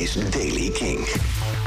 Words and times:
is 0.00 0.30
Daily 0.30 0.70
King. 0.70 0.98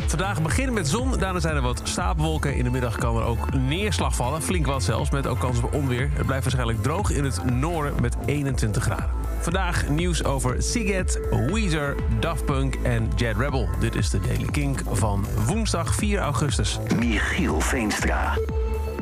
Vandaag 0.08 0.42
beginnen 0.42 0.74
met 0.74 0.88
zon, 0.88 1.18
daarna 1.20 1.40
zijn 1.40 1.56
er 1.56 1.62
wat 1.62 1.82
stapelwolken. 1.84 2.56
In 2.56 2.64
de 2.64 2.70
middag 2.70 2.98
kan 2.98 3.18
er 3.18 3.24
ook 3.24 3.54
neerslag 3.54 4.16
vallen, 4.16 4.42
flink 4.42 4.66
wat 4.66 4.84
zelfs, 4.84 5.10
met 5.10 5.28
ook 5.28 5.40
kans 5.40 5.62
op 5.62 5.74
onweer. 5.74 6.10
Het 6.14 6.26
blijft 6.26 6.44
waarschijnlijk 6.44 6.84
droog 6.84 7.12
in 7.12 7.24
het 7.24 7.44
noorden 7.54 8.02
met 8.02 8.16
21 8.26 8.84
graden. 8.84 9.10
Vandaag 9.40 9.90
nieuws 9.90 10.24
over 10.24 10.64
Siget, 10.64 11.20
Weezer, 11.30 11.96
Daft 12.20 12.46
Punk 12.46 12.76
en 12.84 13.10
Jet 13.16 13.38
Rebel. 13.38 13.70
Dit 13.80 13.96
is 13.96 14.10
de 14.10 14.20
Daily 14.20 14.48
King 14.52 14.80
van 14.92 15.26
woensdag 15.48 15.96
4 15.96 16.20
augustus. 16.20 16.80
Michiel 17.00 17.60
Veenstra. 17.60 18.38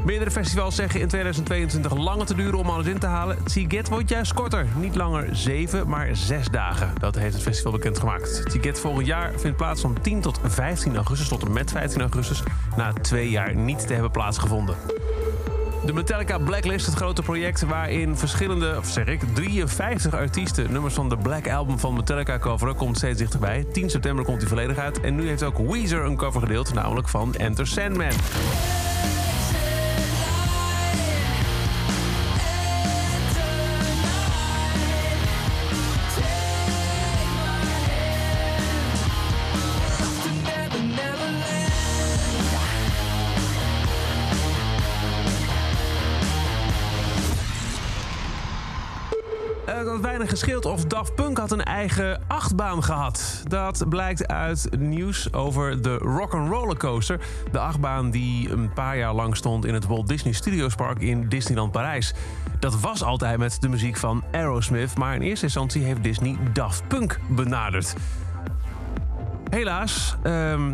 Meerdere 0.06 0.32
festivals 0.32 0.76
zeggen 0.76 1.00
in 1.00 1.08
2022 1.08 1.98
langer 1.98 2.26
te 2.26 2.36
duren 2.36 2.60
om 2.60 2.70
alles 2.70 2.86
in 2.86 3.00
te 3.00 3.06
halen. 3.06 3.38
Siget 3.46 3.90
wordt 3.90 4.10
juist 4.10 4.34
korter. 4.34 4.68
Niet 4.76 4.96
langer 4.96 5.28
7, 5.32 5.88
maar 5.88 6.10
6 6.12 6.48
dagen. 6.48 6.94
Dat 7.00 7.16
heeft 7.16 7.34
het 7.34 7.44
festival 7.44 7.72
bekendgemaakt. 7.72 8.44
Siget 8.46 8.80
volgend 8.80 9.06
jaar 9.06 9.32
vindt 9.38 9.58
plaats 9.58 9.82
van 9.82 9.98
10 10.02 10.22
tot 10.22 10.40
15 10.44 10.96
augustus 10.96 11.28
tot 11.28 11.44
en 11.44 11.54
met 11.54 11.72
15 11.72 12.02
augustus. 12.02 12.44
Na 12.76 12.94
twee 12.94 13.30
jaar 13.30 13.56
niet 13.56 13.88
te 13.88 13.94
hebben 13.94 14.12
plaatsgevonden. 14.12 14.76
De 15.86 15.94
Metallica 15.94 16.38
Blacklist, 16.38 16.86
het 16.86 16.96
grote 16.96 17.22
project 17.22 17.62
waarin 17.62 18.18
verschillende, 18.18 18.76
of 18.78 18.88
zeg 18.88 19.06
ik, 19.06 19.22
53 19.34 20.14
artiesten 20.14 20.72
nummers 20.72 20.94
van 20.94 21.10
de 21.10 21.18
Black 21.18 21.50
Album 21.50 21.80
van 21.80 21.94
Metallica 21.94 22.40
coveren, 22.40 22.76
komt 22.76 22.98
steeds 22.98 23.18
dichterbij. 23.18 23.66
10 23.72 23.90
september 23.90 24.26
komt 24.26 24.40
die 24.40 24.48
volledig 24.50 24.78
uit. 24.78 25.00
En 25.02 25.16
nu 25.16 25.28
heeft 25.28 25.44
ook 25.44 25.72
Weezer 25.72 26.06
een 26.06 26.16
cover 26.16 26.42
gedeeld, 26.42 26.74
namelijk 26.74 27.10
van 27.10 27.34
Enter 27.34 27.68
Sandman. 27.68 28.12
Het 49.82 49.90
had 49.90 50.00
weinig 50.00 50.30
gescheeld 50.30 50.66
of 50.66 50.86
Daft 50.86 51.16
Punk 51.16 51.38
had 51.38 51.52
een 51.52 51.64
eigen 51.64 52.22
achtbaan 52.28 52.84
gehad. 52.84 53.44
Dat 53.48 53.90
blijkt 53.90 54.28
uit 54.28 54.70
nieuws 54.78 55.34
over 55.34 55.82
de 55.82 55.96
Rock'n'Roller 55.98 56.78
Coaster. 56.78 57.20
De 57.52 57.60
achtbaan 57.60 58.12
die 58.12 58.50
een 58.50 58.74
paar 58.74 58.98
jaar 58.98 59.14
lang 59.14 59.36
stond 59.38 59.66
in 59.66 59.74
het 59.74 59.86
Walt 59.86 60.08
Disney 60.08 60.34
Studios 60.34 60.76
Park 60.76 61.00
in 61.00 61.30
Disneyland 61.30 61.72
Parijs. 61.72 62.14
Dat 62.60 62.80
was 62.80 63.04
altijd 63.04 63.38
met 63.38 63.62
de 63.62 63.70
muziek 63.70 63.98
van 63.98 64.24
Aerosmith, 64.32 64.98
maar 64.98 65.16
in 65.16 65.22
eerste 65.22 65.46
instantie 65.46 65.84
heeft 65.84 66.04
Disney 66.04 66.38
Daft 66.54 66.88
Punk 66.88 67.20
benaderd. 67.28 67.94
Helaas, 69.50 70.16
ehm, 70.24 70.74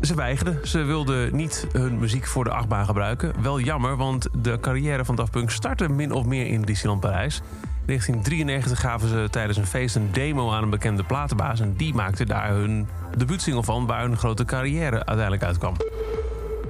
ze 0.00 0.14
weigerden. 0.14 0.68
Ze 0.68 0.82
wilden 0.82 1.36
niet 1.36 1.66
hun 1.72 1.98
muziek 1.98 2.26
voor 2.26 2.44
de 2.44 2.50
achtbaan 2.50 2.84
gebruiken. 2.84 3.42
Wel 3.42 3.60
jammer, 3.60 3.96
want 3.96 4.28
de 4.42 4.60
carrière 4.60 5.04
van 5.04 5.16
Daft 5.16 5.30
Punk 5.30 5.50
startte 5.50 5.88
min 5.88 6.12
of 6.12 6.24
meer 6.24 6.46
in 6.46 6.62
Disneyland 6.62 7.00
Parijs. 7.00 7.42
In 7.88 7.94
1993 7.94 8.80
gaven 8.80 9.08
ze 9.08 9.30
tijdens 9.30 9.58
een 9.58 9.66
feest 9.66 9.96
een 9.96 10.12
demo 10.12 10.52
aan 10.52 10.62
een 10.62 10.70
bekende 10.70 11.02
platenbaas... 11.02 11.60
en 11.60 11.74
die 11.76 11.94
maakte 11.94 12.24
daar 12.24 12.50
hun 12.50 12.88
debuutsingle 13.16 13.62
van... 13.62 13.86
waar 13.86 14.00
hun 14.00 14.16
grote 14.16 14.44
carrière 14.44 14.96
uiteindelijk 14.96 15.42
uitkwam. 15.42 15.74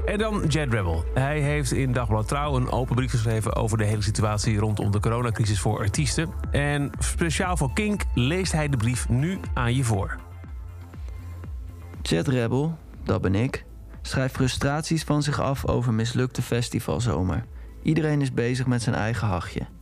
En 0.06 0.18
dan 0.18 0.46
Jet 0.46 0.72
Rebel. 0.72 1.04
Hij 1.14 1.40
heeft 1.40 1.72
in 1.72 1.92
Dagblad 1.92 2.28
Trouw 2.28 2.56
een 2.56 2.70
open 2.70 2.94
brief 2.94 3.10
geschreven... 3.10 3.54
over 3.54 3.78
de 3.78 3.84
hele 3.84 4.02
situatie 4.02 4.58
rondom 4.58 4.90
de 4.90 5.00
coronacrisis 5.00 5.60
voor 5.60 5.78
artiesten. 5.78 6.30
En 6.50 6.90
speciaal 6.98 7.56
voor 7.56 7.72
Kink 7.72 8.02
leest 8.14 8.52
hij 8.52 8.68
de 8.68 8.76
brief 8.76 9.08
nu 9.08 9.38
aan 9.54 9.74
je 9.74 9.84
voor. 9.84 10.16
Jet 12.02 12.28
Rebel, 12.28 12.78
dat 13.04 13.20
ben 13.20 13.34
ik, 13.34 13.64
schrijft 14.02 14.34
frustraties 14.34 15.04
van 15.04 15.22
zich 15.22 15.40
af 15.40 15.66
over 15.66 15.94
mislukte 15.94 16.42
festivalzomer. 16.42 17.44
Iedereen 17.82 18.20
is 18.20 18.32
bezig 18.32 18.66
met 18.66 18.82
zijn 18.82 18.96
eigen 18.96 19.28
hachje. 19.28 19.77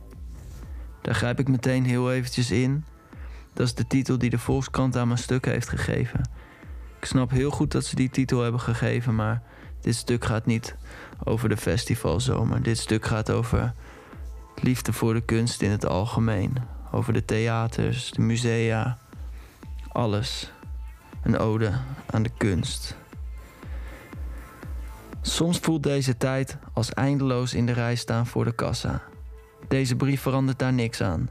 Daar 1.07 1.15
grijp 1.15 1.39
ik 1.39 1.47
meteen 1.47 1.85
heel 1.85 2.11
eventjes 2.11 2.51
in. 2.51 2.85
Dat 3.53 3.67
is 3.67 3.73
de 3.73 3.87
titel 3.87 4.17
die 4.17 4.29
de 4.29 4.37
Volkskrant 4.37 4.95
aan 4.95 5.07
mijn 5.07 5.19
stuk 5.19 5.45
heeft 5.45 5.69
gegeven. 5.69 6.29
Ik 6.99 7.05
snap 7.05 7.29
heel 7.29 7.51
goed 7.51 7.71
dat 7.71 7.85
ze 7.85 7.95
die 7.95 8.09
titel 8.09 8.41
hebben 8.41 8.61
gegeven, 8.61 9.15
maar 9.15 9.41
dit 9.81 9.95
stuk 9.95 10.25
gaat 10.25 10.45
niet 10.45 10.75
over 11.23 11.49
de 11.49 11.57
festivalzomer. 11.57 12.63
Dit 12.63 12.77
stuk 12.77 13.05
gaat 13.05 13.31
over 13.31 13.73
liefde 14.55 14.93
voor 14.93 15.13
de 15.13 15.21
kunst 15.21 15.61
in 15.61 15.71
het 15.71 15.85
algemeen. 15.85 16.57
Over 16.91 17.13
de 17.13 17.25
theaters, 17.25 18.11
de 18.11 18.21
musea, 18.21 18.97
alles. 19.87 20.51
Een 21.23 21.37
ode 21.37 21.73
aan 22.05 22.23
de 22.23 22.31
kunst. 22.37 22.97
Soms 25.21 25.59
voelt 25.59 25.83
deze 25.83 26.17
tijd 26.17 26.57
als 26.73 26.93
eindeloos 26.93 27.53
in 27.53 27.65
de 27.65 27.73
rij 27.73 27.95
staan 27.95 28.27
voor 28.27 28.45
de 28.45 28.55
kassa. 28.55 29.01
Deze 29.67 29.95
brief 29.95 30.21
verandert 30.21 30.59
daar 30.59 30.73
niks 30.73 31.01
aan. 31.01 31.29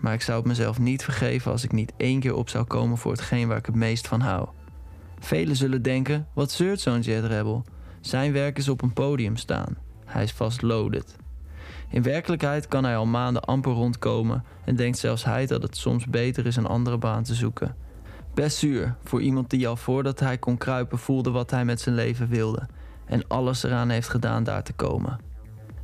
Maar 0.00 0.14
ik 0.14 0.22
zou 0.22 0.38
het 0.38 0.46
mezelf 0.46 0.78
niet 0.78 1.04
vergeven 1.04 1.52
als 1.52 1.64
ik 1.64 1.72
niet 1.72 1.92
één 1.96 2.20
keer 2.20 2.34
op 2.34 2.48
zou 2.48 2.64
komen 2.64 2.98
voor 2.98 3.12
hetgeen 3.12 3.48
waar 3.48 3.56
ik 3.56 3.66
het 3.66 3.74
meest 3.74 4.08
van 4.08 4.20
hou. 4.20 4.48
Velen 5.18 5.56
zullen 5.56 5.82
denken: 5.82 6.26
wat 6.32 6.50
zeurt 6.50 6.80
zo'n 6.80 7.00
Jet 7.00 7.24
Rebel? 7.24 7.64
Zijn 8.00 8.32
werk 8.32 8.58
is 8.58 8.68
op 8.68 8.82
een 8.82 8.92
podium 8.92 9.36
staan. 9.36 9.76
Hij 10.04 10.22
is 10.22 10.32
vast 10.32 10.62
loaded. 10.62 11.16
In 11.88 12.02
werkelijkheid 12.02 12.68
kan 12.68 12.84
hij 12.84 12.96
al 12.96 13.06
maanden 13.06 13.44
amper 13.44 13.72
rondkomen 13.72 14.44
en 14.64 14.76
denkt 14.76 14.98
zelfs 14.98 15.24
hij 15.24 15.46
dat 15.46 15.62
het 15.62 15.76
soms 15.76 16.06
beter 16.06 16.46
is 16.46 16.56
een 16.56 16.66
andere 16.66 16.98
baan 16.98 17.22
te 17.22 17.34
zoeken. 17.34 17.76
Best 18.34 18.56
zuur 18.56 18.94
voor 19.04 19.22
iemand 19.22 19.50
die 19.50 19.68
al 19.68 19.76
voordat 19.76 20.20
hij 20.20 20.38
kon 20.38 20.56
kruipen 20.56 20.98
voelde 20.98 21.30
wat 21.30 21.50
hij 21.50 21.64
met 21.64 21.80
zijn 21.80 21.94
leven 21.94 22.28
wilde 22.28 22.68
en 23.06 23.28
alles 23.28 23.62
eraan 23.62 23.88
heeft 23.88 24.08
gedaan 24.08 24.44
daar 24.44 24.62
te 24.62 24.72
komen. 24.72 25.18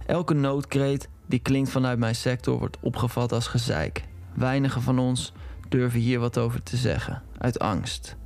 Elke 0.07 0.35
noodkreet 0.35 1.09
die 1.29 1.39
klinkt 1.39 1.71
vanuit 1.71 1.99
mijn 1.99 2.15
sector 2.15 2.59
wordt 2.59 2.77
opgevat 2.81 3.33
als 3.33 3.47
gezeik. 3.47 4.05
Weinigen 4.35 4.83
van 4.83 4.99
ons 4.99 5.33
durven 5.69 6.01
hier 6.01 6.19
wat 6.19 6.39
over 6.39 6.63
te 6.63 6.77
zeggen, 6.77 7.23
uit 7.39 7.59
angst. 7.59 8.17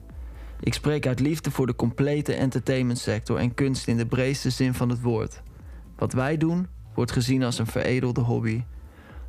Ik 0.61 0.75
spreek 0.75 1.07
uit 1.07 1.21
liefde 1.21 1.51
voor 1.51 1.67
de 1.67 1.75
complete 1.75 2.35
entertainmentsector 2.35 3.39
en 3.39 3.55
kunst 3.55 3.89
in 3.89 3.97
de 3.97 4.07
breedste 4.07 4.51
zin 4.51 4.75
van 4.75 4.89
het 4.89 5.01
woord. 5.01 5.43
Wat 5.97 6.13
wij 6.13 6.37
doen 6.37 6.67
wordt 6.95 7.13
gezien 7.13 7.43
als 7.43 7.59
een 7.59 7.67
veredelde 7.67 8.21
hobby. 8.21 8.65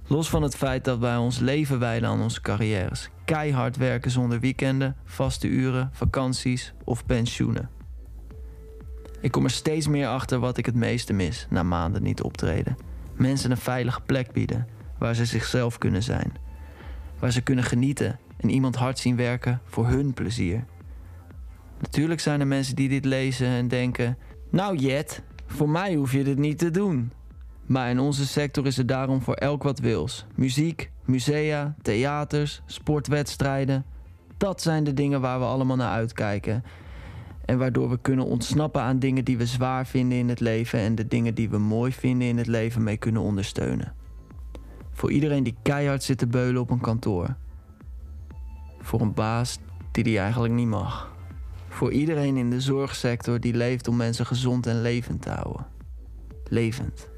Los 0.08 0.30
van 0.30 0.42
het 0.42 0.56
feit 0.56 0.86
dat 0.86 1.00
wij 1.00 1.18
ons 1.18 1.40
leven 1.40 1.80
wijden 1.80 2.10
aan 2.10 2.22
onze 2.22 2.42
carrières. 2.42 3.10
Keihard 3.26 3.78
werken 3.78 4.12
zonder 4.12 4.40
weekenden, 4.40 4.96
vaste 5.06 5.48
uren, 5.48 5.90
vakanties 5.94 6.74
of 6.84 7.06
pensioenen. 7.06 7.70
Ik 9.22 9.32
kom 9.32 9.44
er 9.44 9.50
steeds 9.50 9.88
meer 9.88 10.08
achter 10.08 10.40
wat 10.40 10.58
ik 10.58 10.66
het 10.66 10.76
meeste 10.76 11.14
mis 11.14 11.48
na 11.50 11.64
maanden 11.64 12.04
niet 12.04 12.22
optreden. 12.22 12.78
Mensen 13.16 13.52
een 13.52 13.58
veilige 13.58 14.02
plek 14.02 14.32
bieden 14.32 14.68
waar 14.98 15.16
ze 15.16 15.26
zichzelf 15.26 15.78
kunnen 15.78 16.04
zijn. 16.04 16.34
Waar 17.20 17.32
ze 17.32 17.42
kunnen 17.42 17.64
genieten 17.64 18.20
en 18.38 18.50
iemand 18.50 18.76
hard 18.76 19.00
zien 19.00 19.16
werken 19.16 19.62
voor 19.66 19.88
hun 19.88 20.14
plezier. 20.14 20.66
Natuurlijk 21.80 22.20
zijn 22.20 22.40
er 22.40 22.48
mensen 22.48 22.76
die 22.76 22.90
dit 22.90 23.06
lezen 23.06 23.48
en 23.48 23.68
denken: 23.68 24.18
Nou, 24.50 24.78
Jet, 24.78 25.22
voor 25.46 25.70
mij 25.70 25.96
hoef 25.96 26.12
je 26.12 26.24
dit 26.24 26.38
niet 26.38 26.58
te 26.58 26.72
doen. 26.72 27.12
Maar 27.66 27.90
in 27.90 28.00
onze 28.00 28.28
sector 28.28 28.66
is 28.66 28.78
er 28.78 28.86
daarom 28.86 29.22
voor 29.22 29.34
elk 29.34 29.64
wat 29.64 29.80
wils: 29.80 30.26
muziek, 30.36 30.92
musea, 31.06 31.76
theaters, 31.82 32.62
sportwedstrijden. 32.66 33.86
Dat 34.38 34.62
zijn 34.62 34.84
de 34.84 34.94
dingen 34.94 35.22
waar 35.22 35.40
we 35.40 35.46
allemaal 35.46 35.76
naar 35.76 35.92
uitkijken. 35.92 36.64
En 37.46 37.58
waardoor 37.58 37.90
we 37.90 37.98
kunnen 38.02 38.26
ontsnappen 38.26 38.82
aan 38.82 39.00
dingen 39.00 39.26
die 39.26 39.38
we 39.38 39.46
zwaar 39.46 39.88
vinden 39.88 40.18
in 40.18 40.30
het 40.30 40.40
leven 40.40 40.80
en 40.80 40.96
de 40.96 41.08
dingen 41.08 41.36
die 41.36 41.50
we 41.50 41.58
mooi 41.58 41.92
vinden 41.92 42.28
in 42.28 42.38
het 42.38 42.48
leven 42.48 42.84
mee 42.84 42.98
kunnen 42.98 43.22
ondersteunen. 43.22 43.94
Voor 44.92 45.12
iedereen 45.12 45.44
die 45.44 45.56
keihard 45.62 46.04
zit 46.04 46.18
te 46.18 46.28
beulen 46.28 46.62
op 46.62 46.70
een 46.70 46.82
kantoor. 46.82 47.36
Voor 48.80 49.02
een 49.02 49.14
baas 49.14 49.60
die 49.92 50.04
die 50.04 50.20
eigenlijk 50.20 50.54
niet 50.54 50.68
mag. 50.68 51.16
Voor 51.68 51.92
iedereen 51.92 52.38
in 52.38 52.50
de 52.50 52.62
zorgsector 52.62 53.40
die 53.40 53.54
leeft 53.54 53.88
om 53.88 53.96
mensen 53.96 54.26
gezond 54.26 54.68
en 54.68 54.82
levend 54.82 55.22
te 55.22 55.30
houden. 55.30 55.66
Levend. 56.44 57.10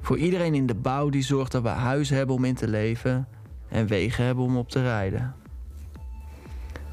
Voor 0.00 0.18
iedereen 0.18 0.54
in 0.54 0.66
de 0.66 0.74
bouw 0.74 1.08
die 1.08 1.22
zorgt 1.22 1.52
dat 1.52 1.62
we 1.62 1.68
huis 1.68 2.10
hebben 2.10 2.34
om 2.34 2.44
in 2.44 2.54
te 2.54 2.68
leven 2.68 3.28
en 3.68 3.86
wegen 3.86 4.24
hebben 4.24 4.44
om 4.44 4.56
op 4.56 4.68
te 4.68 4.82
rijden. 4.82 5.34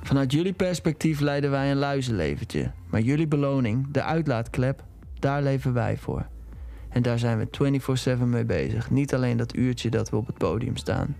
Vanuit 0.06 0.32
jullie 0.32 0.54
perspectief 0.54 1.20
leiden 1.20 1.52
wij 1.52 1.72
een 1.72 1.78
luizenleventje. 1.78 2.72
Maar 2.90 3.02
jullie 3.02 3.28
beloning, 3.28 3.88
de 3.92 4.04
uitlaatklep, 4.04 4.84
daar 5.20 5.44
leven 5.44 5.74
wij 5.74 5.98
voor. 5.98 6.26
En 6.90 7.02
daar 7.02 7.20
zijn 7.20 7.38
we 7.38 8.18
24-7 8.18 8.22
mee 8.22 8.46
bezig. 8.46 8.90
Niet 8.90 9.14
alleen 9.14 9.38
dat 9.38 9.56
uurtje 9.56 9.90
dat 9.90 10.10
we 10.10 10.16
op 10.16 10.28
het 10.28 10.38
podium 10.38 10.78
staan. 10.78 11.16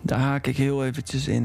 Daar 0.00 0.18
haak 0.18 0.46
ik 0.46 0.56
heel 0.56 0.84
eventjes 0.84 1.28
in. 1.28 1.44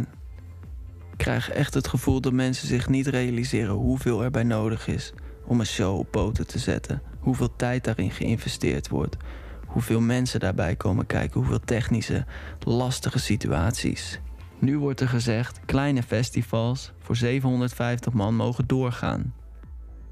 Ik 1.12 1.18
krijg 1.18 1.50
echt 1.50 1.74
het 1.74 1.88
gevoel 1.88 2.22
dat 2.22 2.34
mensen 2.34 2.68
zich 2.68 2.90
niet 2.90 3.08
realiseren 3.08 3.74
hoeveel 3.74 4.24
erbij 4.24 4.44
nodig 4.44 4.88
is 4.88 5.14
om 5.46 5.60
een 5.60 5.66
show 5.66 5.98
op 5.98 6.12
poten 6.12 6.48
te 6.48 6.60
zetten. 6.60 7.02
Hoeveel 7.20 7.56
tijd 7.56 7.84
daarin 7.84 8.12
geïnvesteerd 8.12 8.90
wordt. 8.90 9.18
Hoeveel 9.66 10.02
mensen 10.02 10.40
daarbij 10.40 10.76
komen 10.76 11.06
kijken. 11.06 11.40
Hoeveel 11.40 11.60
technische, 11.60 12.26
lastige 12.60 13.20
situaties 13.20 14.20
Nu 14.62 14.78
wordt 14.78 15.00
er 15.00 15.08
gezegd, 15.08 15.60
kleine 15.66 16.04
festivals 16.04 16.92
voor 17.00 17.16
750 17.16 18.14
man 18.14 18.36
mogen 18.36 18.68
doorgaan. 18.68 19.34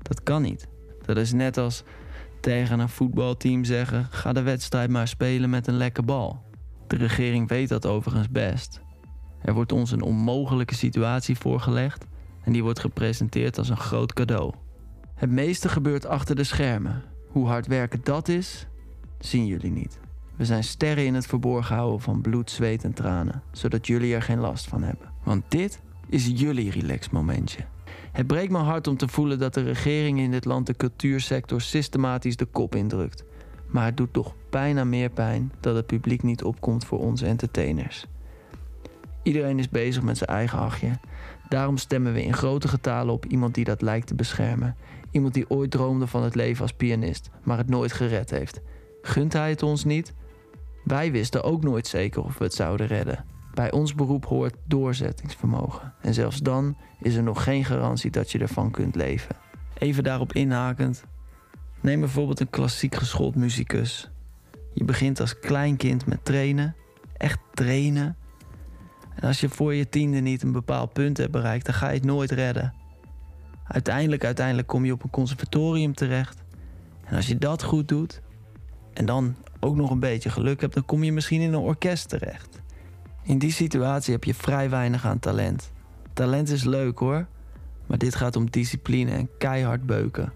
Dat 0.02 0.24
kan 0.24 0.42
niet. 0.42 0.68
Dat 1.06 1.18
is 1.18 1.34
net 1.34 1.58
als 1.58 1.84
tegen 2.42 2.80
een 2.80 2.90
voetbalteam 2.90 3.64
zeggen: 3.64 4.08
ga 4.10 4.34
de 4.34 4.42
wedstrijd 4.42 4.90
maar 4.90 5.08
spelen 5.08 5.50
met 5.50 5.68
een 5.68 5.78
lekke 5.78 6.04
bal. 6.04 6.42
De 6.88 6.96
regering 6.96 7.48
weet 7.48 7.70
dat 7.70 7.86
overigens 7.86 8.30
best. 8.30 8.82
Er 9.42 9.54
wordt 9.54 9.72
ons 9.72 9.92
een 9.92 10.02
onmogelijke 10.02 10.76
situatie 10.76 11.38
voorgelegd 11.38 12.06
en 12.44 12.52
die 12.52 12.64
wordt 12.64 12.80
gepresenteerd 12.80 13.58
als 13.58 13.70
een 13.70 13.78
groot 13.78 14.14
cadeau. 14.14 14.54
Het 15.16 15.30
meeste 15.30 15.70
gebeurt 15.70 16.06
achter 16.06 16.36
de 16.36 16.44
schermen. 16.44 17.04
Hoe 17.28 17.48
hard 17.48 17.68
werken 17.68 18.00
dat 18.04 18.28
is, 18.28 18.68
zien 19.20 19.46
jullie 19.46 19.72
niet. 19.72 20.00
We 20.40 20.46
zijn 20.46 20.64
sterren 20.64 21.06
in 21.06 21.14
het 21.14 21.26
verborgen 21.26 21.76
houden 21.76 22.02
van 22.02 22.22
bloed, 22.22 22.52
zweet 22.52 22.84
en 22.84 22.94
tranen, 22.94 23.42
zodat 23.52 23.88
jullie 23.88 24.16
er 24.16 24.22
geen 24.22 24.40
last 24.40 24.68
van 24.68 24.84
hebben. 24.84 25.12
Want 25.24 25.44
dit 25.48 25.82
is 26.10 26.32
jullie 26.36 26.72
relaxmomentje. 26.72 27.66
Het 28.12 28.28
breekt 28.28 28.52
mijn 28.52 28.64
hart 28.64 28.88
om 28.88 28.98
te 28.98 29.08
voelen 29.08 29.40
dat 29.40 29.54
de 29.54 29.64
regering 29.64 30.20
in 30.20 30.32
dit 30.32 30.46
land 30.46 30.68
de 30.68 30.76
cultuursector 30.76 31.62
systematisch 31.62 32.36
de 32.36 32.46
kop 32.46 32.76
indrukt. 32.76 33.24
Maar 33.68 33.86
het 33.86 33.98
doet 33.98 34.14
toch 34.14 34.36
bijna 34.50 34.84
meer 34.84 35.10
pijn 35.10 35.52
dat 35.60 35.76
het 35.76 35.86
publiek 35.86 36.24
niet 36.24 36.44
opkomt 36.44 36.86
voor 36.86 37.00
onze 37.00 37.26
entertainers. 37.26 38.06
Iedereen 39.24 39.60
is 39.60 39.70
bezig 39.70 40.04
met 40.04 40.18
zijn 40.18 40.30
eigen 40.30 40.58
hachje. 40.58 41.00
Daarom 41.50 41.78
stemmen 41.78 42.14
we 42.14 42.24
in 42.24 42.34
grote 42.34 42.68
getalen 42.68 43.14
op 43.14 43.26
iemand 43.26 43.54
die 43.54 43.66
dat 43.66 43.82
lijkt 43.82 44.08
te 44.08 44.16
beschermen. 44.16 44.76
Iemand 45.12 45.34
die 45.34 45.50
ooit 45.50 45.72
droomde 45.72 46.08
van 46.08 46.24
het 46.24 46.36
leven 46.36 46.62
als 46.62 46.74
pianist, 46.74 47.30
maar 47.44 47.58
het 47.58 47.70
nooit 47.70 47.92
gered 47.92 48.30
heeft. 48.30 48.62
Gunt 49.02 49.34
hij 49.34 49.50
het 49.50 49.64
ons 49.64 49.84
niet? 49.84 50.14
Wij 50.90 51.12
wisten 51.12 51.44
ook 51.44 51.64
nooit 51.64 51.88
zeker 51.88 52.24
of 52.24 52.38
we 52.38 52.44
het 52.44 52.54
zouden 52.54 52.88
redden. 52.88 53.26
Bij 53.54 53.72
ons 53.72 53.96
beroep 53.96 54.26
hoort 54.26 54.56
doorzettingsvermogen. 54.66 55.94
En 56.02 56.14
zelfs 56.14 56.40
dan 56.40 56.78
is 57.02 57.16
er 57.16 57.24
nog 57.24 57.44
geen 57.44 57.66
garantie 57.66 58.12
dat 58.12 58.32
je 58.32 58.40
ervan 58.40 58.72
kunt 58.72 58.96
leven. 58.96 59.36
Even 59.78 60.04
daarop 60.04 60.34
inhakend. 60.34 61.04
Neem 61.82 62.00
bijvoorbeeld 62.00 62.40
een 62.40 62.50
klassiek 62.50 62.96
geschoold 62.96 63.36
muzikus. 63.36 64.10
Je 64.74 64.84
begint 64.84 65.20
als 65.20 65.40
klein 65.40 65.78
kind 65.78 66.06
met 66.06 66.26
trainen. 66.26 66.76
Echt 67.18 67.40
trainen. 67.54 68.18
En 69.16 69.28
als 69.28 69.40
je 69.40 69.50
voor 69.50 69.74
je 69.74 69.90
tiende 69.90 70.20
niet 70.20 70.44
een 70.44 70.52
bepaald 70.52 70.94
punt 70.94 71.18
hebt 71.18 71.32
bereikt, 71.32 71.66
dan 71.66 71.76
ga 71.76 71.88
je 71.88 71.96
het 71.96 72.06
nooit 72.06 72.32
redden. 72.32 72.74
Uiteindelijk, 73.64 74.26
uiteindelijk 74.26 74.68
kom 74.68 74.86
je 74.86 74.94
op 74.94 75.04
een 75.04 75.10
conservatorium 75.10 75.94
terecht. 75.94 76.44
En 77.06 77.16
als 77.16 77.28
je 77.28 77.38
dat 77.38 77.64
goed 77.64 77.88
doet, 77.88 78.22
en 78.94 79.06
dan 79.06 79.36
ook 79.60 79.76
nog 79.76 79.90
een 79.90 80.00
beetje 80.00 80.30
geluk 80.30 80.62
hebt, 80.62 80.74
dan 80.74 80.86
kom 80.86 81.04
je 81.04 81.12
misschien 81.12 81.42
in 81.42 81.54
een 81.54 81.60
orkest 81.60 82.10
terecht. 82.10 82.62
In 83.24 83.38
die 83.38 83.52
situatie 83.52 84.14
heb 84.14 84.24
je 84.24 84.34
vrij 84.34 84.70
weinig 84.70 85.06
aan 85.06 85.20
talent. 85.20 85.72
Talent 86.14 86.50
is 86.50 86.64
leuk 86.64 87.00
hoor, 87.00 87.28
maar 87.86 87.98
dit 87.98 88.16
gaat 88.16 88.36
om 88.36 88.50
discipline 88.50 89.12
en 89.12 89.30
keihard 89.38 89.86
beuken. 89.86 90.34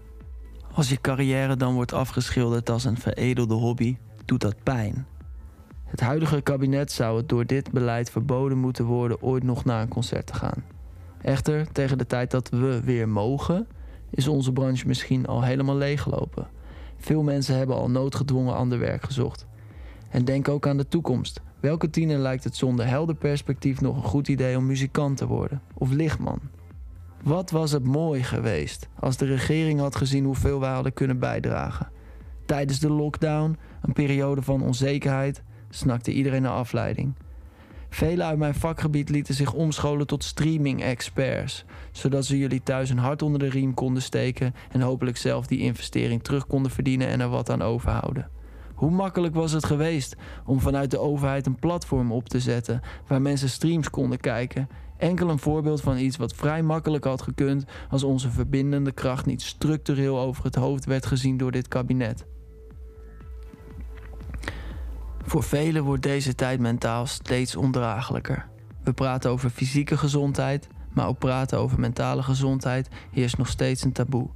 Als 0.72 0.88
je 0.88 1.00
carrière 1.00 1.56
dan 1.56 1.74
wordt 1.74 1.92
afgeschilderd 1.92 2.70
als 2.70 2.84
een 2.84 2.98
veredelde 2.98 3.54
hobby, 3.54 3.96
doet 4.24 4.40
dat 4.40 4.62
pijn. 4.62 5.06
Het 5.84 6.00
huidige 6.00 6.40
kabinet 6.40 6.92
zou 6.92 7.16
het 7.16 7.28
door 7.28 7.46
dit 7.46 7.72
beleid 7.72 8.10
verboden 8.10 8.58
moeten 8.58 8.84
worden 8.84 9.22
ooit 9.22 9.42
nog 9.42 9.64
naar 9.64 9.82
een 9.82 9.88
concert 9.88 10.26
te 10.26 10.34
gaan. 10.34 10.64
Echter, 11.20 11.72
tegen 11.72 11.98
de 11.98 12.06
tijd 12.06 12.30
dat 12.30 12.48
we 12.48 12.80
weer 12.84 13.08
mogen, 13.08 13.66
is 14.10 14.28
onze 14.28 14.52
branche 14.52 14.86
misschien 14.86 15.26
al 15.26 15.42
helemaal 15.42 15.76
leeggelopen. 15.76 16.48
Veel 17.04 17.22
mensen 17.22 17.56
hebben 17.56 17.76
al 17.76 17.90
noodgedwongen 17.90 18.54
ander 18.54 18.78
werk 18.78 19.04
gezocht. 19.04 19.46
En 20.10 20.24
denk 20.24 20.48
ook 20.48 20.66
aan 20.66 20.76
de 20.76 20.88
toekomst. 20.88 21.40
Welke 21.60 21.90
tiener 21.90 22.18
lijkt 22.18 22.44
het 22.44 22.56
zonder 22.56 22.86
helder 22.86 23.14
perspectief 23.14 23.80
nog 23.80 23.96
een 23.96 24.02
goed 24.02 24.28
idee 24.28 24.56
om 24.56 24.66
muzikant 24.66 25.16
te 25.16 25.26
worden? 25.26 25.62
Of 25.74 25.90
lichtman? 25.90 26.40
Wat 27.22 27.50
was 27.50 27.70
het 27.72 27.84
mooi 27.84 28.22
geweest 28.22 28.88
als 29.00 29.16
de 29.16 29.24
regering 29.24 29.80
had 29.80 29.96
gezien 29.96 30.24
hoeveel 30.24 30.60
wij 30.60 30.72
hadden 30.72 30.92
kunnen 30.92 31.18
bijdragen. 31.18 31.88
Tijdens 32.46 32.78
de 32.78 32.90
lockdown, 32.90 33.56
een 33.82 33.92
periode 33.92 34.42
van 34.42 34.62
onzekerheid, 34.62 35.42
snakte 35.70 36.12
iedereen 36.12 36.42
naar 36.42 36.52
afleiding. 36.52 37.14
Velen 37.94 38.26
uit 38.26 38.38
mijn 38.38 38.54
vakgebied 38.54 39.08
lieten 39.08 39.34
zich 39.34 39.52
omscholen 39.52 40.06
tot 40.06 40.24
streaming-experts, 40.24 41.64
zodat 41.92 42.24
ze 42.24 42.38
jullie 42.38 42.62
thuis 42.62 42.90
een 42.90 42.98
hart 42.98 43.22
onder 43.22 43.38
de 43.38 43.48
riem 43.48 43.74
konden 43.74 44.02
steken 44.02 44.54
en 44.70 44.80
hopelijk 44.80 45.16
zelf 45.16 45.46
die 45.46 45.58
investering 45.58 46.22
terug 46.22 46.46
konden 46.46 46.70
verdienen 46.70 47.08
en 47.08 47.20
er 47.20 47.28
wat 47.28 47.50
aan 47.50 47.62
overhouden. 47.62 48.28
Hoe 48.74 48.90
makkelijk 48.90 49.34
was 49.34 49.52
het 49.52 49.66
geweest 49.66 50.16
om 50.44 50.60
vanuit 50.60 50.90
de 50.90 50.98
overheid 50.98 51.46
een 51.46 51.58
platform 51.58 52.12
op 52.12 52.28
te 52.28 52.40
zetten 52.40 52.80
waar 53.06 53.22
mensen 53.22 53.48
streams 53.48 53.90
konden 53.90 54.20
kijken? 54.20 54.68
Enkel 54.96 55.30
een 55.30 55.38
voorbeeld 55.38 55.80
van 55.80 55.98
iets 55.98 56.16
wat 56.16 56.34
vrij 56.34 56.62
makkelijk 56.62 57.04
had 57.04 57.22
gekund 57.22 57.64
als 57.90 58.02
onze 58.02 58.30
verbindende 58.30 58.92
kracht 58.92 59.26
niet 59.26 59.42
structureel 59.42 60.18
over 60.18 60.44
het 60.44 60.54
hoofd 60.54 60.84
werd 60.84 61.06
gezien 61.06 61.36
door 61.36 61.50
dit 61.50 61.68
kabinet. 61.68 62.26
Voor 65.26 65.42
velen 65.42 65.84
wordt 65.84 66.02
deze 66.02 66.34
tijd 66.34 66.60
mentaal 66.60 67.06
steeds 67.06 67.56
ondraaglijker. 67.56 68.48
We 68.82 68.92
praten 68.92 69.30
over 69.30 69.50
fysieke 69.50 69.96
gezondheid, 69.96 70.68
maar 70.92 71.06
ook 71.06 71.18
praten 71.18 71.58
over 71.58 71.80
mentale 71.80 72.22
gezondheid 72.22 72.88
heerst 73.10 73.38
nog 73.38 73.48
steeds 73.48 73.84
een 73.84 73.92
taboe. 73.92 74.28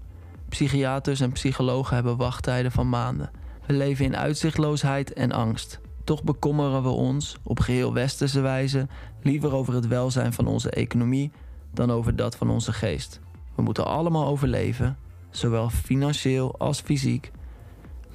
Psychiaters 0.49 1.21
en 1.21 1.33
psychologen 1.33 1.95
hebben 1.95 2.17
wachttijden 2.17 2.73
van 2.73 2.89
maanden. 2.89 3.31
We 3.67 3.73
leven 3.73 4.05
in 4.05 4.17
uitzichtloosheid 4.17 5.13
en 5.13 5.33
angst. 5.33 5.81
Toch 6.05 6.23
bekommeren 6.25 6.83
we 6.83 6.89
ons, 6.89 7.37
op 7.43 7.61
geheel 7.61 7.93
westerse 7.93 8.41
wijze, 8.41 8.87
liever 9.23 9.53
over 9.53 9.75
het 9.75 9.87
welzijn 9.87 10.33
van 10.33 10.47
onze 10.47 10.71
economie 10.71 11.31
dan 11.73 11.91
over 11.91 12.17
dat 12.17 12.37
van 12.37 12.51
onze 12.51 12.73
geest. 12.73 13.21
We 13.55 13.63
moeten 13.63 13.87
allemaal 13.87 14.27
overleven, 14.27 14.99
zowel 15.31 15.71
financieel 15.71 16.59
als 16.59 16.81
fysiek. 16.81 17.31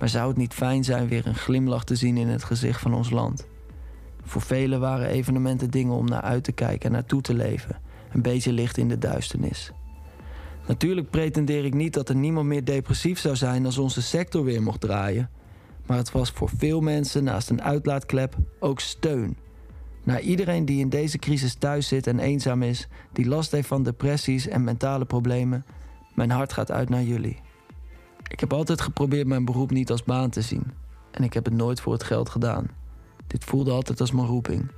Maar 0.04 0.12
zou 0.12 0.28
het 0.28 0.38
niet 0.38 0.54
fijn 0.54 0.84
zijn 0.84 1.08
weer 1.08 1.28
een 1.28 1.36
glimlach 1.36 1.84
te 1.84 1.96
zien 1.96 2.18
in 2.18 2.28
het 2.28 2.44
gezicht 2.44 2.82
van 2.82 2.94
ons 2.94 3.10
land? 3.10 3.48
Voor 4.24 4.42
velen 4.42 4.80
waren 4.80 5.08
evenementen 5.08 5.70
dingen 5.70 5.94
om 5.94 6.06
naar 6.06 6.22
uit 6.22 6.44
te 6.44 6.52
kijken 6.52 6.86
en 6.86 6.92
naartoe 6.92 7.22
te 7.22 7.34
leven. 7.34 7.80
Een 8.12 8.22
beetje 8.22 8.54
licht 8.54 8.78
in 8.78 8.88
de 8.88 8.98
duisternis. 8.98 9.72
Natuurlijk 10.68 11.10
pretendeer 11.10 11.66
ik 11.66 11.74
niet 11.74 11.94
dat 11.94 12.10
er 12.10 12.16
niemand 12.16 12.48
meer 12.48 12.64
depressief 12.64 13.20
zou 13.20 13.36
zijn 13.36 13.66
als 13.66 13.78
onze 13.78 14.02
sector 14.02 14.44
weer 14.44 14.62
mocht 14.62 14.82
draaien. 14.82 15.30
Maar 15.86 15.98
het 15.98 16.12
was 16.12 16.32
voor 16.32 16.50
veel 16.58 16.82
mensen 16.82 17.24
naast 17.24 17.50
een 17.50 17.62
uitlaatklep 17.62 18.36
ook 18.60 18.80
steun. 18.80 19.38
Naar 20.04 20.22
iedereen 20.22 20.66
die 20.66 20.80
in 20.80 20.90
deze 20.90 21.18
crisis 21.18 21.54
thuis 21.54 21.88
zit 21.88 22.08
en 22.08 22.20
eenzaam 22.20 22.64
is, 22.64 22.88
die 23.12 23.28
last 23.28 23.52
heeft 23.52 23.68
van 23.68 23.84
depressies 23.84 24.48
en 24.48 24.64
mentale 24.64 25.06
problemen, 25.06 25.66
mijn 26.16 26.32
hart 26.32 26.54
gaat 26.54 26.72
uit 26.72 26.90
naar 26.90 27.04
jullie. 27.04 27.42
Ik 28.28 28.40
heb 28.40 28.54
altijd 28.54 28.82
geprobeerd 28.82 29.28
mijn 29.28 29.46
beroep 29.46 29.72
niet 29.72 29.92
als 29.92 30.04
baan 30.04 30.30
te 30.30 30.42
zien. 30.42 30.72
En 31.12 31.24
ik 31.24 31.34
heb 31.34 31.46
het 31.46 31.54
nooit 31.54 31.82
voor 31.82 31.94
het 31.94 32.04
geld 32.04 32.30
gedaan. 32.30 32.68
Dit 33.28 33.44
voelde 33.44 33.72
altijd 33.72 34.00
als 34.00 34.12
mijn 34.12 34.28
roeping. 34.28 34.72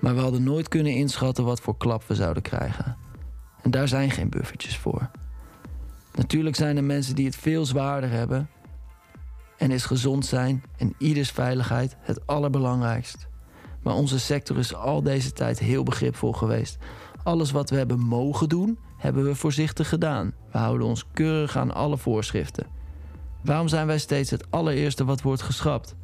Maar 0.00 0.14
we 0.14 0.20
hadden 0.20 0.42
nooit 0.42 0.68
kunnen 0.68 0.92
inschatten 0.92 1.44
wat 1.44 1.60
voor 1.60 1.76
klap 1.76 2.04
we 2.06 2.14
zouden 2.14 2.42
krijgen. 2.42 2.96
En 3.62 3.70
daar 3.70 3.88
zijn 3.88 4.10
geen 4.10 4.28
buffertjes 4.28 4.76
voor. 4.76 5.10
Natuurlijk 6.14 6.56
zijn 6.56 6.76
er 6.76 6.84
mensen 6.84 7.14
die 7.14 7.26
het 7.26 7.36
veel 7.36 7.64
zwaarder 7.66 8.10
hebben. 8.10 8.50
En 9.56 9.70
is 9.70 9.84
gezond 9.84 10.26
zijn 10.26 10.62
en 10.76 10.94
ieders 10.98 11.30
veiligheid 11.30 11.96
het 12.00 12.26
allerbelangrijkst. 12.26 13.28
Maar 13.82 13.94
onze 13.94 14.18
sector 14.18 14.58
is 14.58 14.74
al 14.74 15.02
deze 15.02 15.32
tijd 15.32 15.58
heel 15.58 15.82
begripvol 15.82 16.32
geweest. 16.32 16.78
Alles 17.22 17.50
wat 17.50 17.70
we 17.70 17.76
hebben 17.76 18.00
mogen 18.00 18.48
doen, 18.48 18.78
hebben 18.96 19.24
we 19.24 19.34
voorzichtig 19.34 19.88
gedaan. 19.88 20.32
We 20.52 20.58
houden 20.58 20.86
ons 20.86 21.04
keurig 21.12 21.56
aan 21.56 21.74
alle 21.74 21.96
voorschriften. 21.98 22.66
Waarom 23.42 23.68
zijn 23.68 23.86
wij 23.86 23.98
steeds 23.98 24.30
het 24.30 24.50
allereerste 24.50 25.04
wat 25.04 25.22
wordt 25.22 25.42
geschrapt? 25.42 25.96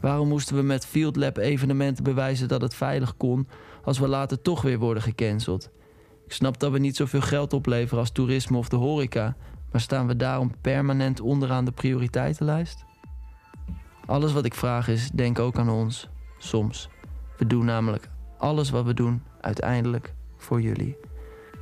Waarom 0.00 0.28
moesten 0.28 0.56
we 0.56 0.62
met 0.62 0.86
Field 0.86 1.16
Lab 1.16 1.36
evenementen 1.36 2.04
bewijzen 2.04 2.48
dat 2.48 2.60
het 2.60 2.74
veilig 2.74 3.16
kon, 3.16 3.48
als 3.84 3.98
we 3.98 4.08
later 4.08 4.42
toch 4.42 4.62
weer 4.62 4.78
worden 4.78 5.02
gecanceld? 5.02 5.70
Ik 6.26 6.32
snap 6.32 6.58
dat 6.58 6.72
we 6.72 6.78
niet 6.78 6.96
zoveel 6.96 7.20
geld 7.20 7.52
opleveren 7.52 7.98
als 7.98 8.10
toerisme 8.10 8.56
of 8.56 8.68
de 8.68 8.76
horeca, 8.76 9.36
maar 9.72 9.80
staan 9.80 10.06
we 10.06 10.16
daarom 10.16 10.52
permanent 10.60 11.20
onderaan 11.20 11.64
de 11.64 11.72
prioriteitenlijst? 11.72 12.84
Alles 14.06 14.32
wat 14.32 14.44
ik 14.44 14.54
vraag 14.54 14.88
is, 14.88 15.10
denk 15.10 15.38
ook 15.38 15.58
aan 15.58 15.68
ons, 15.68 16.08
soms. 16.38 16.88
We 17.36 17.46
doen 17.46 17.64
namelijk 17.64 18.08
alles 18.38 18.70
wat 18.70 18.84
we 18.84 18.94
doen 18.94 19.22
uiteindelijk 19.40 20.14
voor 20.36 20.60
jullie. 20.60 20.96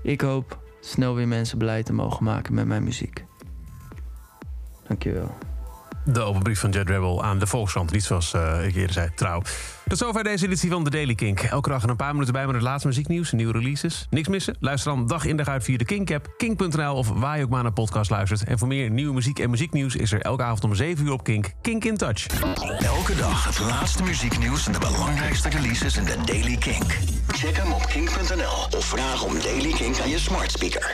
Ik 0.02 0.20
hoop 0.20 0.62
snel 0.80 1.14
weer 1.14 1.28
mensen 1.28 1.58
blij 1.58 1.82
te 1.82 1.92
mogen 1.92 2.24
maken 2.24 2.54
met 2.54 2.66
mijn 2.66 2.84
muziek. 2.84 3.24
Dankjewel. 4.88 5.34
De 6.04 6.20
open 6.20 6.42
brief 6.42 6.60
van 6.60 6.70
Jet 6.70 6.88
Rebel 6.88 7.24
aan 7.24 7.38
de 7.38 7.46
Volkskrant. 7.46 7.92
Niet 7.92 8.04
zoals 8.04 8.32
uh, 8.34 8.66
ik 8.66 8.74
eerder 8.74 8.92
zei, 8.92 9.10
trouw. 9.14 9.42
Tot 9.88 9.98
zover 9.98 10.24
deze 10.24 10.46
editie 10.46 10.70
van 10.70 10.84
The 10.84 10.90
Daily 10.90 11.14
Kink. 11.14 11.40
Elke 11.40 11.68
dag 11.68 11.82
een 11.82 11.96
paar 11.96 12.12
minuten 12.12 12.32
bij 12.32 12.46
met 12.46 12.54
het 12.54 12.64
laatste 12.64 12.86
muzieknieuws 12.88 13.30
en 13.30 13.36
nieuwe 13.36 13.52
releases. 13.52 14.06
Niks 14.10 14.28
missen? 14.28 14.56
Luister 14.60 14.94
dan 14.94 15.06
dag 15.06 15.24
in 15.24 15.36
dag 15.36 15.48
uit 15.48 15.64
via 15.64 15.76
de 15.76 15.84
Kink-app, 15.84 16.34
kink.nl 16.36 16.94
of 16.94 17.08
waar 17.08 17.38
je 17.38 17.44
ook 17.44 17.50
maar 17.50 17.62
naar 17.62 17.72
podcast 17.72 18.10
luistert. 18.10 18.44
En 18.44 18.58
voor 18.58 18.68
meer 18.68 18.90
nieuwe 18.90 19.14
muziek 19.14 19.38
en 19.38 19.50
muzieknieuws 19.50 19.96
is 19.96 20.12
er 20.12 20.20
elke 20.20 20.42
avond 20.42 20.64
om 20.64 20.74
7 20.74 21.06
uur 21.06 21.12
op 21.12 21.24
Kink. 21.24 21.52
Kink 21.62 21.84
in 21.84 21.96
Touch. 21.96 22.26
Elke 22.78 23.16
dag 23.16 23.44
het 23.44 23.58
laatste 23.58 24.02
muzieknieuws 24.02 24.66
en 24.66 24.72
de 24.72 24.78
belangrijkste 24.78 25.48
releases 25.48 25.96
in 25.96 26.04
The 26.04 26.16
Daily 26.24 26.56
Kink. 26.56 26.98
Check 27.28 27.56
hem 27.56 27.72
op 27.72 27.86
kink.nl 27.86 28.78
of 28.78 28.84
vraag 28.84 29.22
om 29.22 29.40
Daily 29.40 29.72
Kink 29.72 30.00
aan 30.00 30.08
je 30.08 30.18
smart 30.18 30.50
speaker. 30.50 30.92